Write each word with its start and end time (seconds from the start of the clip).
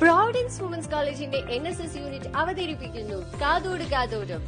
Providence 0.00 0.62
women's 0.62 0.90
കോളേജിന്റെ 0.90 1.38
N 1.38 1.68
S 1.68 1.82
S 1.82 1.96
unit 1.96 2.28
അവതരിപ്പിക്കുന്നു. 2.36 3.40
കാതോട് 3.40 3.82
കാതോടും. 3.82 4.42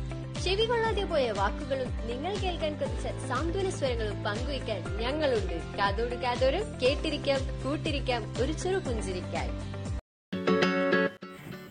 ചെവി 0.44 0.64
കൊള്ളാതെ 0.64 1.04
പോയ 1.04 1.30
വാക്കുകളും 1.30 1.88
നിങ്ങൾ 2.06 2.34
കേൾക്കാൻ 2.34 2.74
കൊതിച്ച 2.78 3.28
സാന്ത്വന 3.28 3.70
സ്വരങ്ങളും 3.70 4.24
പങ്കുവയ്ക്കാൻ 4.24 4.80
ഞങ്ങളുണ്ട്. 4.98 5.76
കാതോട് 5.78 6.14
കാതോരം 6.14 6.80
കേട്ടിരിക്കാം 6.82 7.40
കൂട്ടിരിക്കാം 7.64 8.34
ഒരു 8.42 8.52
ചെറു 8.52 8.78
പുഞ്ചിരിക്കാൻ. 8.78 9.48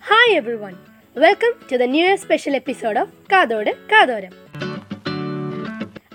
Hi 0.10 0.36
everyone 0.56 0.76
welcome 1.18 1.54
to 1.72 1.76
the 1.76 1.82
new 1.82 2.06
year 2.06 2.18
special 2.18 2.56
episode 2.56 3.00
of 3.00 3.10
കാതോട് 3.32 3.76
കാതോരം. 3.92 4.34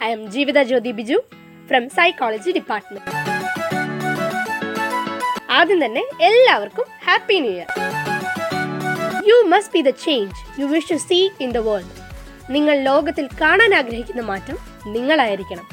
I 0.03 0.13
am 0.13 0.31
Jeevitha 0.31 0.63
Jyothi 0.63 0.91
Biju 0.91 1.21
from 1.67 1.91
psychology 1.91 2.51
Department. 2.51 3.21
ആദ്യം 5.57 5.84
തന്നെ 5.84 6.03
എല്ലാവർക്കും 6.29 6.87
happy 7.07 7.37
new 7.41 7.53
year. 7.53 7.68
You 9.31 9.36
must 9.53 9.72
be 9.72 9.81
the 9.81 9.90
change 10.04 10.61
you 10.61 10.67
wish 10.67 10.89
to 10.93 10.96
see 11.08 11.18
in 11.40 11.50
the 11.50 11.58
world 11.68 11.90
നിങ്ങൾ 12.54 12.77
ലോകത്തിൽ 12.89 13.27
കാണാൻ 13.40 13.72
ആഗ്രഹിക്കുന്ന 13.75 14.22
മാറ്റം 14.22 14.57
നിങ്ങളായിരിക്കണം. 14.94 15.67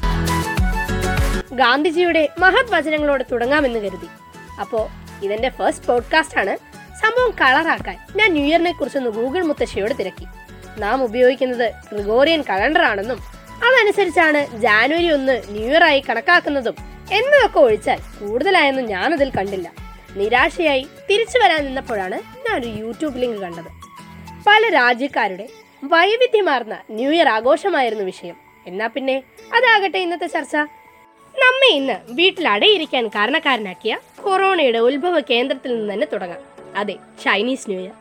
ഗാന്ധിജിയുടെ 1.61 2.23
മഹത് 2.39 2.73
വചനങ്ങളോട് 2.75 3.23
തുടങ്ങാമെന്ന് 3.31 3.79
കരുതി. 3.79 4.09
അപ്പോൾ 4.59 4.83
ഇതെന്റെ 5.25 5.49
ഫസ്റ്റ് 5.49 5.87
പോഡ്കാസ്റ്റ് 5.87 6.37
ആണ്. 6.37 6.53
സംഭവം 7.01 7.31
കളറാക്കാൻ 7.41 7.97
ഞാൻ 8.15 8.29
ന്യൂ 8.33 8.45
ഇയറിനെ 8.45 8.71
കുറിച്ചൊന്ന് 8.71 9.09
ഗൂഗിൾ 9.09 9.43
മുത്തശ്ശിയോട് 9.43 9.93
തിരക്കി. 9.99 10.27
നാം 10.77 11.03
ഉപയോഗിക്കുന്നത് 11.03 11.67
ഗ്രിഗോറിയൻ 11.91 12.41
കലണ്ടർ 12.49 12.81
ആണെന്നും 12.81 13.19
അതനുസരിച്ചാണ് 13.67 14.41
ജാനുവരി 14.65 15.09
ഒന്ന് 15.17 15.41
ന്യൂ 15.49 15.65
ഇയർ 15.71 15.83
ആയി 15.83 15.99
കണക്കാക്കുന്നതും 16.09 16.75
എന്നതൊക്കെ 17.11 17.59
ഒഴിച്ചാൽ 17.59 17.99
കൂടുതലായൊന്നും 18.19 18.85
ഞാനതിൽ 18.85 19.29
കണ്ടില്ല. 19.29 19.71
നിരാശയായി 20.15 20.87
തിരിച്ചു 21.09 21.37
വരാൻ 21.39 21.65
നിന്നപ്പോഴാണ് 21.65 22.15
ഞാനൊരു 22.15 22.67
യൂട്യൂബ് 22.67 23.17
ലിങ്ക് 23.17 23.41
കണ്ടത്. 23.41 23.69
പല 24.47 24.69
രാജ്യക്കാരുടെ 24.69 25.49
വൈവിധ്യമാർന്ന 25.83 26.81
ന്യൂ 26.89 27.11
ഇയർ 27.11 27.27
ആഘോഷമായിരുന്നു 27.27 28.03
വിഷയം. 28.03 28.35
എന്നാ 28.67 28.87
പിന്നെ 28.87 29.23
അതാകട്ടെ 29.55 29.97
ഇന്നത്തെ 29.97 30.27
ചർച്ച. 30.27 30.55
നമ്മെ 31.35 31.67
ഇന്ന് 31.67 31.97
വീട്ടിൽ 32.09 32.47
അടയിരിക്കാൻ 32.47 33.07
കാരണക്കാരനാക്കിയ 33.07 33.99
കൊറോണയുടെ 34.21 34.77
ഉത്ഭവ 34.77 35.19
കേന്ദ്രത്തിൽ 35.19 35.75
നിന്ന് 35.75 35.93
തന്നെ 35.93 36.07
തുടങ്ങാം. 36.13 36.39
അതെ 36.75 36.93
Chinese 37.23 37.69
new 37.69 37.79
year. 37.81 37.93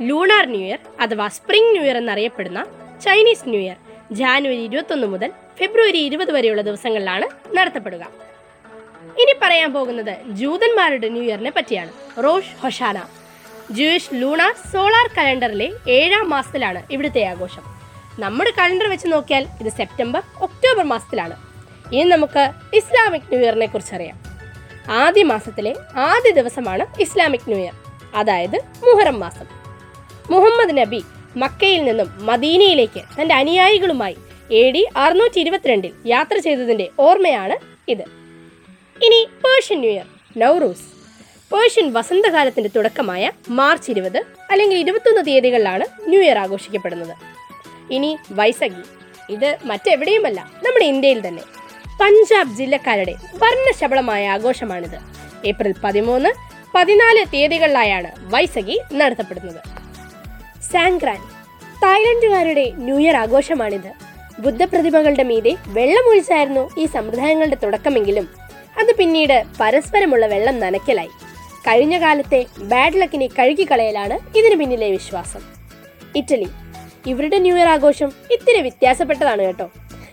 Lunar 0.00 0.46
new 0.46 0.60
year 0.60 0.78
അഥവാ 1.00 1.28
സ്പ്രിംഗ് 1.28 1.72
ന്യൂ 1.72 1.82
ഇയർ 1.82 1.96
എന്നറിയപ്പെടുന്ന 1.96 2.66
ചൈനീസ് 3.04 3.48
ന്യൂ 3.48 3.60
ഇയർ 3.60 3.76
ജാനുവരി 4.12 4.64
ഇരുപത്തൊന്ന് 4.64 5.06
മുതൽ 5.06 5.32
ഫെബ്രുവരി 5.58 5.98
ഇരുപത് 5.98 6.32
വരെയുള്ള 6.36 6.62
ദിവസങ്ങളിലാണ് 6.62 7.26
നടത്തപ്പെടുക. 7.56 8.04
ഇനി 9.22 9.34
പറയാൻ 9.42 9.72
പോകുന്നത് 9.72 10.14
ജൂതന്മാരുടെ 10.40 11.08
ന്യൂ 11.08 11.22
ഇയറിനെ 11.22 11.52
പറ്റിയാണ്. 11.56 11.92
Rosh 12.24 12.54
Hashanah. 12.62 12.98
Jewish 13.70 14.14
Luna 14.14 14.42
solar 14.72 15.06
കലണ്ടറിലെ 15.18 15.68
ഏഴാം 15.88 16.30
മാസത്തിലാണ് 16.30 16.82
ഇവിടുത്തെ 16.90 17.22
ആഘോഷം. 17.24 17.64
നമ്മുടെ 18.18 18.52
കലണ്ടർ 18.58 18.86
വെച്ച് 18.88 19.08
നോക്കിയാൽ 19.12 19.46
ഇത് 19.60 19.68
സെപ്റ്റംബർ 19.68 20.22
ഒക്ടോബർ 20.46 20.84
മാസത്തിലാണ്. 20.84 21.36
ഇനി 21.92 22.04
നമുക്ക് 22.04 22.44
ഇസ്ലാമിക് 22.76 23.28
ന്യൂ 23.30 23.40
ഇയറിനെ 23.40 23.66
കുറിച്ച് 23.66 23.94
അറിയാം. 23.94 24.16
ആദ്യ 24.90 25.24
മാസത്തിലെ 25.24 25.76
ആദ്യ 25.96 26.30
ദിവസമാണ് 26.30 27.00
ഇസ്ലാമിക് 27.00 27.48
ന്യൂ 27.48 27.58
ഇയർ 27.58 27.74
അതായത് 28.14 28.56
മുഹറം 28.56 29.20
മാസം. 29.20 29.46
മുഹമ്മദ് 30.30 30.78
നബി 30.78 31.04
മക്കയിൽ 31.36 31.84
നിന്നും 31.84 32.08
മദീനയിലേക്ക് 32.20 33.00
തന്റെ 33.20 33.34
അനുയായികളുമായി 33.34 34.16
എ 34.50 34.70
ഡി 34.70 34.86
അറുന്നൂറ്റി 34.96 35.40
ഇരുപത്തിരണ്ടിൽ 35.40 35.92
യാത്ര 36.06 36.38
ചെയ്തതിന്റെ 36.38 36.88
ഓർമ്മയാണ് 36.98 37.56
ഇത്. 37.88 38.04
ഇനി 39.06 39.26
Persian 39.44 39.80
new 39.80 39.90
year 39.90 40.06
Nowruz 40.36 40.86
Persian 41.52 41.92
വസന്തകാലത്തിന്റെ 41.92 42.70
തുടക്കമായ 42.76 43.30
മാർച്ച് 43.48 43.90
ഇരുപത് 43.90 44.18
അല്ലെങ്കിൽ 44.50 44.78
ഇരുപത്തൊന്ന് 44.78 45.26
തീയതികളിലാണ് 45.26 45.84
ന്യൂ 46.08 46.20
ഇയർ 46.20 46.38
ആഘോഷിക്കപ്പെടുന്നത്. 46.38 47.14
ഇനി 47.90 48.16
വൈസഖി 48.30 48.84
ഇത് 49.30 49.58
മറ്റെവിടെയുമല്ല 49.64 50.40
നമ്മുടെ 50.64 50.84
ഇന്ത്യയിൽ 50.84 51.28
തന്നെ. 51.28 51.42
പഞ്ചാബ് 52.00 52.56
ജില്ലക്കാരുടെ 52.56 53.12
വർണശബളമായ 53.12 54.28
ആഘോഷമാണിത്. 54.28 54.98
ഏപ്രിൽ 55.46 55.74
പതിമൂന്ന് 55.84 56.28
പതിനാല് 56.74 57.26
തീയതികളിലായാണ് 57.32 58.10
വൈസഖി 58.30 58.80
നടത്തപ്പെടുന്നത്. 58.92 59.60
സാങ്ക്രാൻ 60.72 61.20
തായ്ലൻഡുകാരുടെ 61.82 62.72
ന്യൂ 62.76 62.98
ഇയർ 62.98 63.16
ആഘോഷമാണിത്. 63.16 64.05
ബുദ്ധപ്രതിമകളുടെ 64.38 65.22
മീതെ 65.22 65.56
വെള്ളമൊഴിച്ചായിരുന്നു 65.68 66.68
ഈ 66.78 66.86
സമ്പ്രദായങ്ങളുടെ 66.86 67.56
തുടക്കമെങ്കിലും. 67.62 68.28
അത് 68.78 68.96
പിന്നീട് 68.96 69.44
പരസ്പരമുള്ള 69.60 70.26
വെള്ളം 70.26 70.60
നനയ്ക്കലായി. 70.60 71.08
കഴിഞ്ഞ 71.66 71.98
കാലത്തെ 71.98 72.46
ബാഡ് 72.58 73.00
ലക്കിനെ 73.00 73.26
കഴുകിക്കളയലാണ് 73.26 74.38
ഇതിന് 74.38 74.56
പിന്നിലെ 74.60 74.90
വിശ്വാസം. 74.90 75.40
ഇറ്റലി. 76.16 76.48
ഇവരുടെ 77.06 77.38
ന്യൂ 77.38 77.56
ഇയർ 77.56 77.68
ആഘോഷം 77.68 78.12
ഇത്തിരി 78.32 78.60
വ്യത്യാസപ്പെട്ടതാണ് 78.60 79.42
കേട്ടോ. 79.42 79.70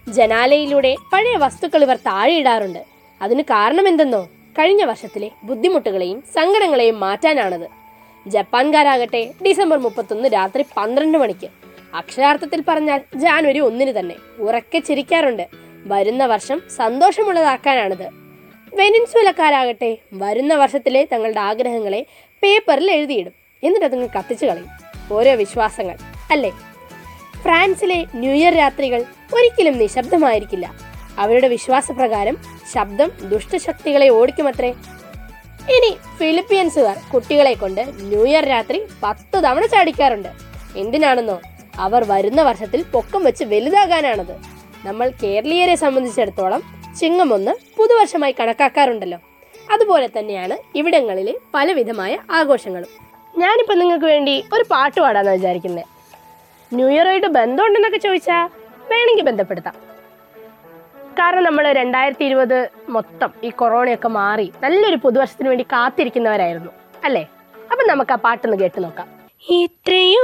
ജനാലയിലൂടെ 0.07 0.95
പഴയ 1.13 1.35
വസ്തുക്കൾ 1.35 1.84
ഇവർ 1.84 1.95
താഴെയിടാറുണ്ട് 1.95 2.81
അതിന് 3.22 3.41
കാരണം 3.41 3.88
എന്തെന്നോ? 3.88 4.29
കഴിഞ്ഞ 4.59 4.84
വർഷത്തിലെ 4.84 5.29
ബുദ്ധിമുട്ടുകളെയും 5.44 6.23
സങ്കടങ്ങളെയും 6.35 7.00
മാറ്റാനാണത്. 7.00 7.67
ജപ്പാൻകാരാകട്ടെ 8.28 9.31
ഡിസംബർ 9.45 9.78
മുപ്പത്തൊന്ന് 9.78 10.29
രാത്രി 10.34 10.66
പന്ത്രണ്ട് 10.78 11.17
മണിക്ക് 11.17 11.47
അക്ഷരാർത്ഥത്തിൽ 11.93 12.63
പറഞ്ഞാൽ 12.67 13.01
ജാനുവരി 13.15 13.59
ഒന്നിന് 13.59 13.99
തന്നെ. 13.99 14.15
ഉറക്കെ 14.39 14.79
ചിരിക്കാറുണ്ട്. 14.79 15.47
വരുന്ന 15.85 16.25
വർഷം 16.25 16.61
സന്തോഷമുള്ളതാക്കാനാണിത്. 16.75 18.09
വെനിൻസുലക്കാരാകട്ടെ 18.73 19.97
വരുന്ന 20.13 20.55
വർഷത്തിലെ 20.55 21.07
തങ്ങളുടെ 21.13 21.39
ആഗ്രഹങ്ങളെ 21.39 22.05
പേപ്പറിൽ 22.43 22.91
എഴുതിയിടും. 22.91 23.31
എന്നിട്ട് 23.63 23.85
അതങ്ങ് 23.85 24.09
കത്തിച്ചു 24.17 24.45
കളയും. 24.45 24.67
ഓരോ 25.11 25.35
വിശ്വാസങ്ങൾ 25.35 25.97
അല്ലേ? 26.31 26.49
ഫ്രാൻസിലെ 27.41 28.05
ന്യൂ 28.15 28.33
ഇയർ 28.33 28.53
രാത്രികൾ 28.53 29.05
ഒരിക്കലും 29.33 29.77
നിശബ്ദമായിരിക്കില്ല. 29.77 30.73
അവരുടെ 31.17 31.47
വിശ്വാസപ്രകാരം 31.47 32.37
ശബ്ദം 32.73 33.11
ദുഷ്ടശക്തികളെ 33.29 34.09
ഓടിക്കുമത്രേ. 34.09 34.69
ഇനി 35.69 35.97
ഫിലിപ്പീൻസുകാർ 36.17 36.97
കുട്ടികളെ 37.13 37.53
കൊണ്ട് 37.53 37.85
ന്യൂ 37.87 38.25
ഇയർ 38.25 38.45
രാത്രി 38.45 38.81
പത്ത് 39.03 39.43
തവണ 39.43 39.65
ചാടിക്കാറുണ്ട്. 39.65 40.29
എന്തിനാണെന്നോ? 40.77 41.41
അവർ 41.79 42.03
വരുന്ന 42.03 42.44
വർഷത്തിൽ 42.44 42.84
പൊക്കം 42.84 43.23
വെച്ച് 43.23 43.44
വലുതാകാനാണത്. 43.44 44.35
നമ്മൾ 44.85 45.11
കേരളീയരെ 45.23 45.75
സംബന്ധിച്ചിടത്തോളം 45.75 46.63
ചിങ്ങം 47.00 47.34
ഒന്ന് 47.34 47.51
പുതുവർഷമായി 47.78 48.35
കണക്കാക്കാറുണ്ടല്ലോ. 48.39 49.17
അതുപോലെ 49.72 50.09
തന്നെയാണ് 50.19 50.57
ഇവിടങ്ങളിലെ 50.75 51.35
പലവിധമായ 51.53 52.17
ആഘോഷങ്ങളും. 52.31 52.88
ഞാനിപ്പോൾ 53.38 53.73
നിങ്ങൾക്ക് 53.79 54.06
വേണ്ടി 54.06 54.45
ഒരു 54.53 54.66
പാട്ട് 54.72 55.01
പാടാന്ന് 55.01 55.31
വിചാരിക്കുന്നത് 55.31 55.85
ന്യൂ 56.73 56.89
ഇയറുമായിട്ട് 56.89 57.28
ബന്ധമുണ്ടെന്നൊക്കെ 57.28 57.97
ചോദിച്ചാൽ 57.97 58.50
വേണമെങ്കിൽ 58.91 59.25
ബന്ധപ്പെടുത്താം. 59.25 59.73
കാരണം 61.19 61.44
നമ്മൾ 61.44 61.72
രണ്ടായിരത്തി 61.72 62.25
ഇരുപത് 62.25 62.69
മൊത്തം 62.90 63.34
ഈ 63.44 63.50
കൊറോണയൊക്കെ 63.50 64.07
മാറി 64.07 64.53
നല്ലൊരു 64.63 64.95
പുതുവർഷത്തിന് 64.95 65.50
വേണ്ടി 65.50 65.63
കാത്തിരിക്കുന്നവരായിരുന്നു. 65.63 66.72
അല്ലേ? 67.03 67.28
അപ്പം 67.72 67.88
നമുക്ക് 67.88 68.11
ആ 68.11 68.16
പാട്ടൊന്ന് 68.16 68.57
കേട്ട് 68.57 68.84
നോക്കാം. 68.84 69.07
ഇത്രയോ 69.50 70.23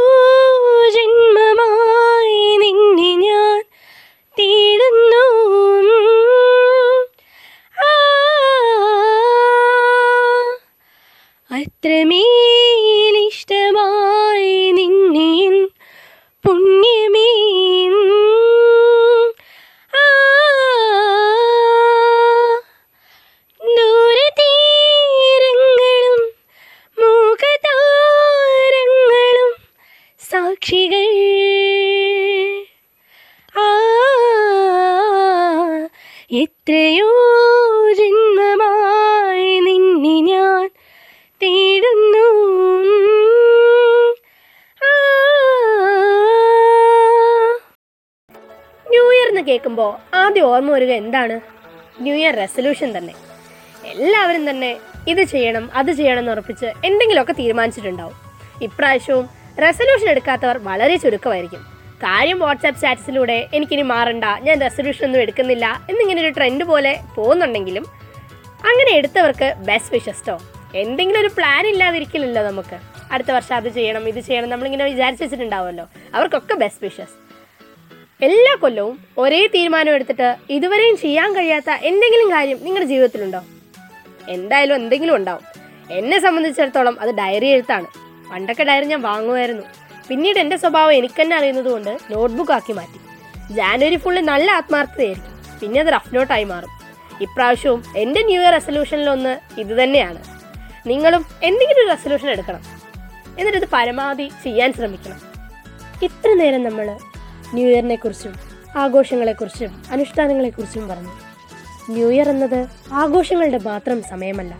ജന്മമായി 0.88 2.58
നിന്നെ 2.58 3.12
ഞാൻ 3.16 3.60
തേടുന്നു. 4.38 5.26
ആ, 7.82 7.92
എത്രയോ 36.32 37.08
ജന്മമായി 37.98 39.60
നിന്നെ 39.60 40.22
ഞാൻ 40.22 40.70
തേടുന്നു. 41.44 42.26
ന്യൂ 48.90 49.12
ഇയർ 49.12 49.30
എന്ന് 49.30 49.42
കേൾക്കുമ്പോൾ 49.42 50.16
ആദ്യം 50.16 50.46
ഓർമ്മ 50.46 50.72
വരിക 50.72 50.92
എന്താണ്? 50.92 51.42
ന്യൂ 52.02 52.16
ഇയർ 52.16 52.36
റെസൊല്യൂഷൻ 52.36 52.98
തന്നെ. 52.98 53.14
എല്ലാവരും 53.86 54.50
തന്നെ 54.50 54.78
ഇത് 55.08 55.24
ചെയ്യണം 55.24 55.70
അത് 55.74 55.92
ചെയ്യണം 55.92 56.20
എന്ന് 56.20 56.32
ഉറപ്പിച്ച് 56.32 56.66
എന്തെങ്കിലുമൊക്കെ 56.66 57.34
തീരുമാനിച്ചിട്ടുണ്ടാവും. 57.34 58.16
ഇപ്രാവശ്യവും 58.62 59.30
റെസൊല്യൂഷൻ 59.62 60.10
എടുക്കാത്തവർ 60.10 60.58
വളരെ 60.58 60.96
ചുരുക്കമായിരിക്കും. 60.96 61.79
കാര്യം 62.04 62.40
വാട്സാപ്പ് 62.40 62.80
സ്റ്റാറ്റസിലൂടെ 62.80 63.48
എനിക്കിനി 63.54 63.82
മാറണ്ട. 63.82 64.26
ഞാൻ 64.42 64.62
റെസൊല്യൂഷൻ 64.62 65.06
ഒന്നും 65.06 65.22
എടുക്കുന്നില്ല 65.22 65.86
എന്നിങ്ങനെ 65.90 66.22
ഒരു 66.22 66.34
ട്രെൻഡ് 66.34 66.64
പോലെ 66.64 67.00
പോകുന്നുണ്ടെങ്കിലും 67.16 67.86
അങ്ങനെ 68.70 68.92
എടുത്തവർക്ക് 68.92 69.54
ബെസ്റ്റ് 69.58 69.94
വിഷസ്റ്റോ 69.94 70.36
എന്തെങ്കിലും 70.76 71.20
ഒരു 71.20 71.30
പ്ലാൻ 71.38 71.68
ഇല്ലാതിരിക്കില്ലല്ലോ 71.68 72.44
നമുക്ക്. 72.44 72.78
അടുത്ത 73.12 73.32
വർഷം 73.32 73.56
അത് 73.56 73.70
ചെയ്യണം 73.70 74.08
ഇത് 74.08 74.20
ചെയ്യണം 74.20 74.50
നമ്മളിങ്ങനെ 74.50 74.86
വിചാരിച്ച് 74.86 75.24
വെച്ചിട്ടുണ്ടാവുമല്ലോ. 75.24 75.86
അവർക്കൊക്കെ 76.16 76.54
ബെസ്റ്റ് 76.54 76.86
വിഷസ് 76.86 77.16
എല്ലാ 78.24 78.58
കൊല്ലവും 78.62 79.00
ഒരേ 79.18 79.48
തീരുമാനം 79.48 79.94
എടുത്തിട്ട് 79.94 80.36
ഇതുവരെയും 80.50 80.98
ചെയ്യാൻ 80.98 81.36
കഴിയാത്ത 81.36 81.70
എന്തെങ്കിലും 81.70 82.32
കാര്യം 82.32 82.60
നിങ്ങളുടെ 82.64 82.90
ജീവിതത്തിലുണ്ടോ? 82.90 83.42
എന്തായാലും 84.30 84.76
എന്തെങ്കിലും 84.76 85.16
ഉണ്ടാവും. 85.16 85.46
എന്നെ 85.92 86.20
സംബന്ധിച്ചിടത്തോളം 86.20 87.02
അത് 87.02 87.10
ഡയറി 87.10 87.46
എഴുത്താണ്. 87.46 87.88
പണ്ടൊക്കെ 88.32 88.64
ഡയറി 88.64 88.86
ഞാൻ 88.86 89.02
വാങ്ങുമായിരുന്നു. 89.02 89.64
പിന്നീട് 90.10 90.40
എന്റെ 90.40 90.58
സ്വഭാവം 90.58 90.94
എനിക്ക് 90.94 91.22
തന്നെ 91.22 91.36
അറിയുന്നത് 91.36 91.72
കൊണ്ട് 91.72 91.98
നോട്ട്ബുക്ക് 92.12 92.52
ആക്കി 92.52 92.74
മാറ്റി. 92.74 93.00
ജാനുവരി 93.54 93.96
ഫുള്ള് 93.96 94.22
നല്ല 94.22 94.52
ആത്മാർത്ഥതയായിരിക്കും. 94.52 95.60
പിന്നെ 95.60 95.82
അത് 95.82 95.94
റഫ് 95.94 96.16
നോട്ടായി 96.16 96.44
മാറും. 96.44 96.70
ഇപ്രാവശ്യവും 97.22 97.84
എന്റെ 97.98 98.24
ന്യൂ 98.24 98.42
ഇയർ 98.42 98.52
റെസൊല്യൂഷനിലൊന്ന് 98.52 99.60
ഇത് 99.60 99.84
തന്നെയാണ്. 99.84 100.20
നിങ്ങളും 100.88 101.26
എന്തെങ്കിലും 101.44 101.82
ഒരു 101.82 101.90
റെസൊല്യൂഷൻ 101.90 102.30
എടുക്കണം. 102.30 102.62
എന്നിട്ട് 103.40 103.58
ഇത് 103.58 103.68
പരമാവധി 103.74 104.30
ചെയ്യാൻ 104.44 104.74
ശ്രമിക്കണം. 104.74 105.20
ഇത്ര 106.04 106.34
നേരം 106.34 106.64
നമ്മൾ 106.64 106.98
ന്യൂ 107.54 107.68
ഇയറിനെ 107.68 107.96
കുറിച്ചും 107.96 108.34
ആഘോഷങ്ങളെക്കുറിച്ചും 108.78 109.84
അനുഷ്ഠാനങ്ങളെക്കുറിച്ചും 109.92 110.88
പറഞ്ഞു. 110.88 111.14
ന്യൂ 111.90 112.12
ഇയർ 112.12 112.30
എന്നത് 112.30 112.68
ആഘോഷങ്ങളുടെ 112.94 113.58
മാത്രം 113.58 114.04
സമയമല്ല. 114.04 114.54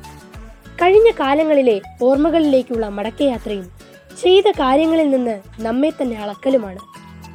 കഴിഞ്ഞ 0.82 1.12
കാലങ്ങളിലെ 1.12 1.82
ഓർമ്മകളിലേക്കുള്ള 2.04 2.90
മടക്കയാത്രയും 2.90 3.79
ചെയ്ത 4.22 4.44
കാര്യങ്ങളിൽ 4.52 5.10
നിന്ന് 5.10 5.42
നമ്മെ 5.60 5.90
തന്നെ 5.90 6.18
അളക്കലുമാണ്. 6.22 6.80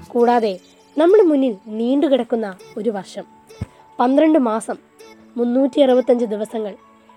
കൂടാതെ 0.08 0.60
നമ്മുടെ 0.98 1.22
മുന്നിൽ 1.22 1.56
നീണ്ടുകിടക്കുന്ന 1.66 2.56
ഒരു 2.76 2.90
വർഷം. 2.90 3.24
പന്ത്രണ്ട് 4.00 4.38
മാസം 4.38 4.76
മുന്നൂറ്റി 5.36 5.80
അറുപത്തഞ്ച് 5.80 6.24
ദിവസങ്ങൾ 6.24 6.74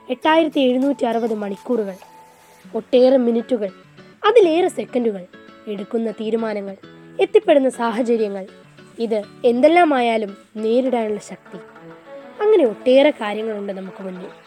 എട്ടായിരത്തി 0.10 0.60
എഴുന്നൂറ്റി 0.60 1.06
അറുപത് 1.06 1.34
മണിക്കൂറുകൾ 1.34 1.96
ഒട്ടേറെ 2.76 3.18
മിനിറ്റുകൾ 3.18 3.70
അതിലേറെ 4.28 4.68
സെക്കൻഡുകൾ 4.68 5.26
എടുക്കുന്ന 5.68 6.12
തീരുമാനങ്ങൾ 6.12 6.76
എത്തിപ്പെടുന്ന 7.20 7.70
സാഹചര്യങ്ങൾ. 7.70 8.48
ഇത് 9.00 9.24
എന്തെല്ലാമായാലും 9.46 10.38
നേരിടാനുള്ള 10.56 11.20
ശക്തി. 11.20 11.58
അങ്ങനെ 12.44 12.66
ഒട്ടേറെ 12.66 13.10
കാര്യങ്ങളുണ്ട് 13.10 13.74
നമുക്ക് 13.74 14.04
മുന്നിൽ. 14.04 14.47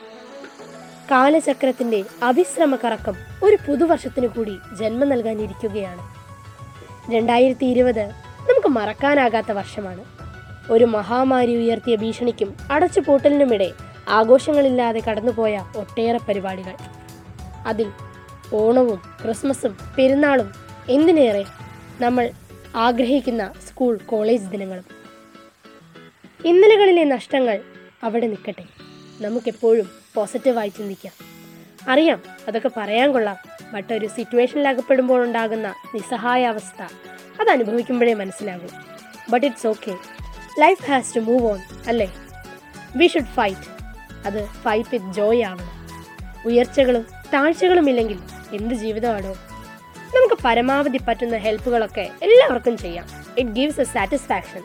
കാലചക്രത്തിന്റെ 1.11 2.05
അവിശ്രമ 2.23 2.77
കറക്കം 2.77 3.15
ഒരു 3.45 3.57
പുതുവർഷത്തിനു 3.69 4.27
കൂടി 4.27 4.59
ജന്മം 4.79 5.09
നൽകാനിരിക്കുകയാണ്. 5.09 6.21
രണ്ടായിരത്തി 7.15 7.65
ഇരുപത് 7.65 8.11
നമുക്ക് 8.43 8.69
മറക്കാനാകാത്ത 8.69 9.53
വർഷമാണ്. 9.53 10.05
ഒരു 10.73 10.85
മഹാമാരി 10.85 11.57
ഉയർത്തിയ 11.57 11.97
ഭീഷണിക്കും 11.97 12.57
അടച്ചുപൂട്ടലിനുമിടെ 12.71 13.73
ആഘോഷങ്ങളില്ലാതെ 14.09 15.01
കടന്നുപോയ 15.01 15.65
ഒട്ടേറെ 15.77 16.19
പരിപാടികൾ. 16.19 16.77
അതിൽ 17.67 17.93
ഓണവും 18.55 19.03
ക്രിസ്മസും 19.23 19.77
പെരുന്നാളും 19.99 20.53
എന്തിനേറെ 20.91 21.45
നമ്മൾ 22.01 22.31
ആഗ്രഹിക്കുന്ന 22.75 23.53
സ്കൂൾ 23.69 23.97
കോളേജ് 23.97 24.45
ദിനങ്ങളും. 24.45 24.85
ഇന്നലകളിലെ 26.45 27.05
നഷ്ടങ്ങൾ 27.05 27.61
അവിടെ 28.03 28.27
നിൽക്കട്ടെ. 28.27 28.65
നമുക്കെപ്പോഴും 29.21 30.00
പോസിറ്റീവായി 30.15 30.69
ചിന്തിക്കാം 30.69 31.13
അറിയാം 31.89 32.23
അതൊക്കെ 32.49 32.71
പറയാൻ 32.77 33.13
കൊള്ളാം 33.13 33.37
ബട്ട് 33.73 33.95
ഒരു 33.95 34.07
സിറ്റുവേഷനിൽ 34.07 34.69
അകപ്പെടുമ്പോൾ 34.69 35.23
ഉണ്ടാകുന്ന 35.23 35.75
നിസ്സഹായ 35.95 36.47
അവസ്ഥ 36.47 36.83
അത് 37.41 37.51
അനുഭവിക്കുമ്പോഴേ 37.51 38.15
മനസ്സിലാകും. 38.15 38.71
But 39.31 39.47
it's 39.47 39.67
okay 39.67 39.97
life 40.61 40.83
has 40.91 41.17
to 41.17 41.21
move 41.21 41.47
on 41.47 41.59
അല്ലേ? 41.87 42.09
വി 42.97 43.07
ഷുഡ് 43.07 43.25
ഫൈറ്റ് 43.25 43.67
അത് 44.27 44.47
ഫൈറ്റ് 44.47 44.89
വിത്ത് 44.93 45.13
ജോയ് 45.13 45.43
ആവണം 45.43 45.87
ഉയർച്ചകളും 46.47 47.07
താഴ്ചകളും 47.35 47.89
ഇല്ലെങ്കിൽ 47.89 48.19
എന്ത് 48.53 48.75
ജീവിതമാണോ? 48.75 49.33
നമുക്ക് 50.17 50.43
പരമാവധി 50.45 51.01
പറ്റുന്ന 51.09 51.37
ഹെൽപ്പുകളൊക്കെ 51.37 52.11
എല്ലാവർക്കും 52.23 52.79
ചെയ്യാം. 52.79 53.07
ഇറ്റ് 53.39 53.51
ഗീവ്സ് 53.51 53.81
എ 53.81 53.85
സാറ്റിസ്ഫാക്ഷൻ 53.85 54.63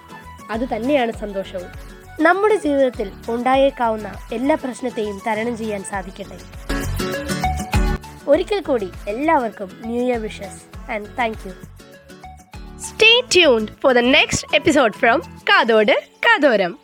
അത് 0.51 0.75
തന്നെയാണ് 0.75 1.11
സന്തോഷവും. 1.11 1.94
നമ്മുടെ 2.21 2.55
ജീവിതത്തിൽ 2.55 3.11
ഉണ്ടായേക്കാവുന്ന 3.29 4.15
എല്ലാ 4.33 4.55
പ്രശ്നത്തെയും 4.55 5.21
തരണം 5.27 5.57
ചെയ്യാൻ 5.57 5.83
സാധിക്കട്ടെ. 5.83 6.37
ഒരിക്കൽ 8.27 8.61
കൂടി 8.61 8.89
എല്ലാവർക്കും 9.07 9.71
new 9.85 10.01
year 10.03 10.21
wishes 10.21 10.91
and 10.91 11.05
thank 11.19 11.47
you 11.47 11.53
stay 12.79 13.21
tune 13.33 13.67
for 13.67 13.93
the 13.93 13.97
next 13.97 14.55
episode 14.55 14.93
from 14.93 15.19
കാതോട് 15.19 15.91
കാതോരം 15.91 16.79